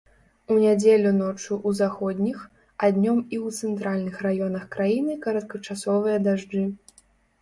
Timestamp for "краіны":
4.77-5.21